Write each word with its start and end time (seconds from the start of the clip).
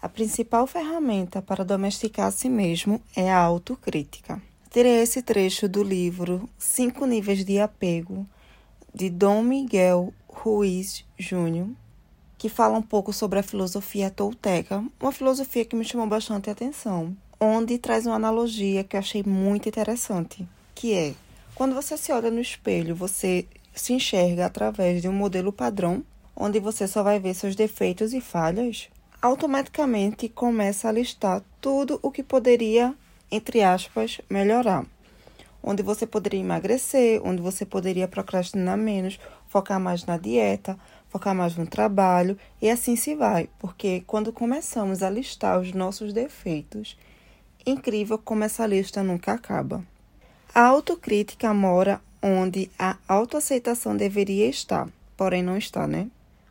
A 0.00 0.08
principal 0.08 0.64
ferramenta 0.68 1.42
para 1.42 1.64
domesticar 1.64 2.28
a 2.28 2.30
si 2.30 2.48
mesmo 2.48 3.02
é 3.16 3.32
a 3.32 3.38
autocrítica. 3.38 4.40
Tirei 4.70 5.00
esse 5.00 5.22
trecho 5.22 5.68
do 5.68 5.82
livro 5.82 6.48
Cinco 6.56 7.04
Níveis 7.04 7.44
de 7.44 7.58
Apego, 7.58 8.24
de 8.94 9.10
Dom 9.10 9.42
Miguel 9.42 10.14
Ruiz 10.28 11.04
Júnior, 11.18 11.68
que 12.36 12.48
fala 12.48 12.78
um 12.78 12.82
pouco 12.82 13.12
sobre 13.12 13.40
a 13.40 13.42
filosofia 13.42 14.08
tolteca, 14.08 14.84
uma 15.00 15.10
filosofia 15.10 15.64
que 15.64 15.74
me 15.74 15.84
chamou 15.84 16.06
bastante 16.06 16.48
atenção, 16.48 17.16
onde 17.40 17.76
traz 17.76 18.06
uma 18.06 18.14
analogia 18.14 18.84
que 18.84 18.94
eu 18.94 19.00
achei 19.00 19.24
muito 19.24 19.68
interessante, 19.68 20.46
que 20.76 20.94
é 20.94 21.14
quando 21.56 21.74
você 21.74 21.96
se 21.96 22.12
olha 22.12 22.30
no 22.30 22.40
espelho, 22.40 22.94
você 22.94 23.48
se 23.74 23.92
enxerga 23.92 24.46
através 24.46 25.02
de 25.02 25.08
um 25.08 25.12
modelo 25.12 25.52
padrão, 25.52 26.04
onde 26.36 26.60
você 26.60 26.86
só 26.86 27.02
vai 27.02 27.18
ver 27.18 27.34
seus 27.34 27.56
defeitos 27.56 28.14
e 28.14 28.20
falhas, 28.20 28.88
automaticamente 29.20 30.28
começa 30.28 30.88
a 30.88 30.92
listar 30.92 31.42
tudo 31.60 31.98
o 32.02 32.10
que 32.10 32.22
poderia, 32.22 32.94
entre 33.30 33.62
aspas, 33.62 34.20
melhorar. 34.30 34.86
Onde 35.62 35.82
você 35.82 36.06
poderia 36.06 36.40
emagrecer, 36.40 37.20
onde 37.24 37.42
você 37.42 37.66
poderia 37.66 38.06
procrastinar 38.06 38.78
menos, 38.78 39.18
focar 39.48 39.80
mais 39.80 40.04
na 40.06 40.16
dieta, 40.16 40.78
focar 41.08 41.34
mais 41.34 41.56
no 41.56 41.66
trabalho 41.66 42.38
e 42.62 42.70
assim 42.70 42.94
se 42.94 43.14
vai, 43.14 43.48
porque 43.58 44.04
quando 44.06 44.32
começamos 44.32 45.02
a 45.02 45.10
listar 45.10 45.58
os 45.58 45.72
nossos 45.72 46.12
defeitos, 46.12 46.96
incrível 47.66 48.18
como 48.18 48.44
essa 48.44 48.66
lista 48.66 49.02
nunca 49.02 49.32
acaba. 49.32 49.84
A 50.54 50.62
autocrítica 50.62 51.52
mora 51.52 52.00
onde 52.22 52.70
a 52.78 52.96
autoaceitação 53.08 53.96
deveria 53.96 54.48
estar, 54.48 54.88
porém 55.16 55.42
não 55.42 55.56
está, 55.56 55.86
né? 55.86 56.08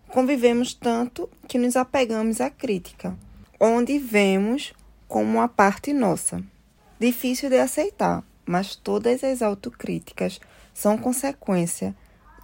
Convivemos 0.10 0.74
tanto 0.74 1.30
que 1.48 1.58
nos 1.58 1.76
apegamos 1.76 2.40
à 2.40 2.50
crítica, 2.50 3.18
onde 3.60 4.00
vemos 4.00 4.74
como 5.06 5.38
uma 5.38 5.50
parte 5.50 5.92
nossa. 5.92 6.42
Difícil 6.98 7.50
de 7.50 7.60
aceitar, 7.60 8.24
mas 8.46 8.76
todas 8.76 9.22
as 9.24 9.42
autocríticas 9.42 10.40
são 10.74 10.98
consequência 10.98 11.94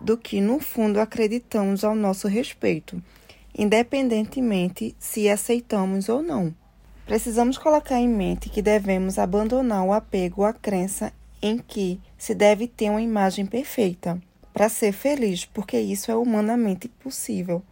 do 0.01 0.17
que 0.17 0.41
no 0.41 0.59
fundo 0.59 0.99
acreditamos 0.99 1.85
ao 1.85 1.95
nosso 1.95 2.27
respeito, 2.27 3.01
independentemente 3.57 4.93
se 4.99 5.29
aceitamos 5.29 6.09
ou 6.09 6.21
não. 6.21 6.53
Precisamos 7.05 7.57
colocar 7.57 7.97
em 7.97 8.09
mente 8.09 8.49
que 8.49 8.61
devemos 8.61 9.17
abandonar 9.17 9.85
o 9.85 9.93
apego 9.93 10.43
à 10.43 10.51
crença 10.51 11.13
em 11.41 11.57
que 11.57 11.99
se 12.17 12.35
deve 12.35 12.67
ter 12.67 12.89
uma 12.89 13.01
imagem 13.01 13.45
perfeita 13.45 14.21
para 14.53 14.69
ser 14.69 14.91
feliz, 14.91 15.45
porque 15.45 15.79
isso 15.79 16.11
é 16.11 16.15
humanamente 16.15 16.87
possível. 16.87 17.63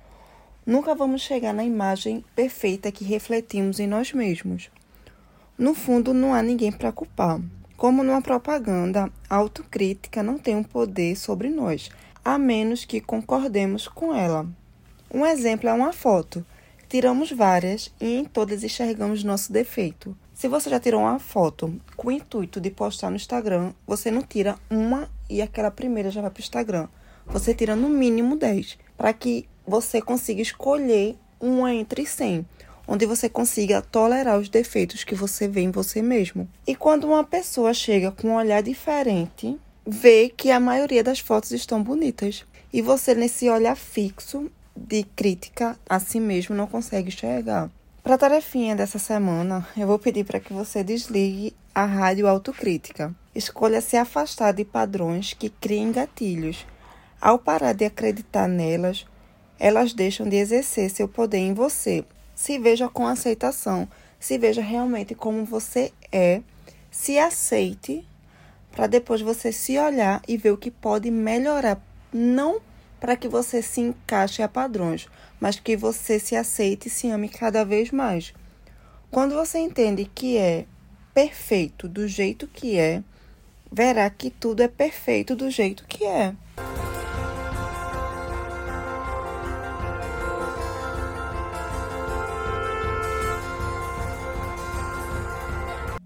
Nunca 0.65 0.95
vamos 0.95 1.21
chegar 1.21 1.53
na 1.53 1.63
imagem 1.63 2.25
perfeita 2.35 2.91
que 2.91 3.05
refletimos 3.05 3.79
em 3.79 3.87
nós 3.87 4.11
mesmos. 4.11 4.69
No 5.57 5.73
fundo, 5.73 6.13
não 6.13 6.33
há 6.33 6.41
ninguém 6.41 6.71
para 6.71 6.91
culpar. 6.91 7.39
Como 7.77 8.03
numa 8.03 8.21
propaganda, 8.21 9.11
a 9.29 9.35
autocrítica 9.35 10.21
não 10.21 10.37
tem 10.37 10.55
um 10.55 10.63
poder 10.63 11.15
sobre 11.15 11.49
nós, 11.49 11.89
a 12.23 12.37
menos 12.37 12.85
que 12.85 13.01
concordemos 13.01 13.87
com 13.87 14.13
ela. 14.13 14.47
Um 15.13 15.25
exemplo 15.25 15.69
é 15.69 15.73
uma 15.73 15.91
foto. 15.91 16.45
Tiramos 16.87 17.31
várias 17.31 17.91
e 17.99 18.15
em 18.17 18.25
todas 18.25 18.63
enxergamos 18.63 19.23
nosso 19.23 19.51
defeito. 19.51 20.15
Se 20.41 20.47
você 20.47 20.71
já 20.71 20.79
tirou 20.79 21.01
uma 21.01 21.19
foto 21.19 21.71
com 21.95 22.07
o 22.07 22.11
intuito 22.11 22.59
de 22.59 22.71
postar 22.71 23.11
no 23.11 23.15
Instagram, 23.15 23.73
você 23.85 24.09
não 24.09 24.23
tira 24.23 24.57
uma 24.71 25.07
e 25.29 25.39
aquela 25.39 25.69
primeira 25.69 26.09
já 26.09 26.19
vai 26.19 26.31
para 26.31 26.39
o 26.39 26.41
Instagram. 26.41 26.87
Você 27.27 27.53
tira 27.53 27.75
no 27.75 27.87
mínimo 27.87 28.35
10, 28.35 28.79
para 28.97 29.13
que 29.13 29.47
você 29.67 30.01
consiga 30.01 30.41
escolher 30.41 31.15
uma 31.39 31.71
entre 31.71 32.07
100, 32.07 32.43
onde 32.87 33.05
você 33.05 33.29
consiga 33.29 33.83
tolerar 33.83 34.39
os 34.39 34.49
defeitos 34.49 35.03
que 35.03 35.13
você 35.13 35.47
vê 35.47 35.61
em 35.61 35.69
você 35.69 36.01
mesmo. 36.01 36.49
E 36.65 36.73
quando 36.73 37.03
uma 37.03 37.23
pessoa 37.23 37.71
chega 37.71 38.11
com 38.11 38.29
um 38.29 38.35
olhar 38.35 38.63
diferente, 38.63 39.59
vê 39.85 40.27
que 40.27 40.49
a 40.49 40.59
maioria 40.59 41.03
das 41.03 41.19
fotos 41.19 41.51
estão 41.51 41.83
bonitas. 41.83 42.47
E 42.73 42.81
você, 42.81 43.13
nesse 43.13 43.47
olhar 43.47 43.77
fixo 43.77 44.51
de 44.75 45.03
crítica 45.03 45.77
a 45.87 45.99
si 45.99 46.19
mesmo, 46.19 46.55
não 46.55 46.65
consegue 46.65 47.09
enxergar. 47.09 47.69
Para 48.03 48.15
a 48.15 48.17
tarefinha 48.17 48.75
dessa 48.75 48.97
semana, 48.97 49.67
eu 49.77 49.85
vou 49.85 49.99
pedir 49.99 50.23
para 50.23 50.39
que 50.39 50.51
você 50.51 50.83
desligue 50.83 51.55
a 51.73 51.85
rádio 51.85 52.27
autocrítica. 52.27 53.13
Escolha 53.35 53.79
se 53.79 53.95
afastar 53.95 54.53
de 54.53 54.65
padrões 54.65 55.33
que 55.33 55.49
criem 55.51 55.91
gatilhos. 55.91 56.65
Ao 57.21 57.37
parar 57.37 57.73
de 57.73 57.85
acreditar 57.85 58.47
nelas, 58.47 59.05
elas 59.59 59.93
deixam 59.93 60.27
de 60.27 60.35
exercer 60.35 60.89
seu 60.89 61.07
poder 61.07 61.37
em 61.37 61.53
você. 61.53 62.03
Se 62.33 62.57
veja 62.57 62.89
com 62.89 63.05
aceitação, 63.05 63.87
se 64.19 64.35
veja 64.35 64.63
realmente 64.63 65.13
como 65.13 65.45
você 65.45 65.93
é, 66.11 66.41
se 66.89 67.19
aceite 67.19 68.03
para 68.71 68.87
depois 68.87 69.21
você 69.21 69.51
se 69.51 69.77
olhar 69.77 70.23
e 70.27 70.37
ver 70.37 70.51
o 70.51 70.57
que 70.57 70.71
pode 70.71 71.11
melhorar, 71.11 71.79
não 72.11 72.59
para 73.01 73.15
que 73.15 73.27
você 73.27 73.63
se 73.63 73.81
encaixe 73.81 74.43
a 74.43 74.47
padrões, 74.47 75.07
mas 75.39 75.59
que 75.59 75.75
você 75.75 76.19
se 76.19 76.35
aceite 76.35 76.87
e 76.87 76.91
se 76.91 77.09
ame 77.09 77.27
cada 77.27 77.65
vez 77.65 77.89
mais. 77.89 78.31
Quando 79.09 79.33
você 79.33 79.57
entende 79.57 80.05
que 80.05 80.37
é 80.37 80.65
perfeito 81.11 81.89
do 81.89 82.07
jeito 82.07 82.47
que 82.47 82.77
é, 82.77 83.03
verá 83.71 84.07
que 84.07 84.29
tudo 84.29 84.61
é 84.61 84.67
perfeito 84.67 85.35
do 85.35 85.49
jeito 85.49 85.83
que 85.87 86.05
é. 86.05 86.35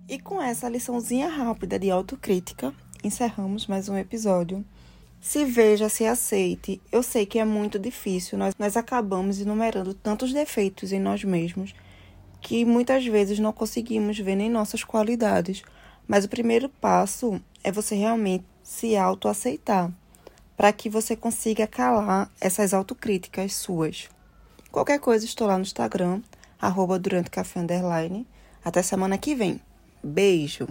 E 0.07 0.17
com 0.17 0.41
essa 0.41 0.69
liçãozinha 0.69 1.27
rápida 1.27 1.77
de 1.77 1.91
autocrítica, 1.91 2.73
encerramos 3.03 3.67
mais 3.67 3.89
um 3.89 3.97
episódio. 3.97 4.63
Se 5.21 5.43
veja, 5.43 5.89
se 5.89 6.05
aceite. 6.05 6.81
Eu 6.91 7.01
sei 7.01 7.25
que 7.25 7.39
é 7.39 7.45
muito 7.45 7.79
difícil, 7.79 8.37
nós, 8.37 8.53
nós 8.57 8.77
acabamos 8.77 9.39
enumerando 9.39 9.93
tantos 9.93 10.31
defeitos 10.31 10.91
em 10.91 10.99
nós 10.99 11.23
mesmos 11.23 11.73
que 12.41 12.63
muitas 12.63 13.03
vezes 13.03 13.39
não 13.39 13.51
conseguimos 13.51 14.19
ver 14.19 14.35
nem 14.35 14.51
nossas 14.51 14.83
qualidades. 14.83 15.63
Mas 16.07 16.25
o 16.25 16.29
primeiro 16.29 16.69
passo 16.69 17.41
é 17.63 17.71
você 17.71 17.95
realmente 17.95 18.45
se 18.61 18.95
autoaceitar, 18.95 19.91
para 20.55 20.71
que 20.71 20.87
você 20.87 21.15
consiga 21.15 21.65
calar 21.65 22.31
essas 22.39 22.73
autocríticas 22.73 23.53
suas. 23.53 24.07
Qualquer 24.71 24.99
coisa, 24.99 25.25
estou 25.25 25.47
lá 25.47 25.57
no 25.57 25.63
Instagram, 25.63 26.21
arroba 26.61 26.99
durante 26.99 27.31
café 27.31 27.61
underline. 27.61 28.27
Até 28.63 28.83
semana 28.83 29.17
que 29.17 29.33
vem. 29.33 29.59
Beijo! 30.03 30.67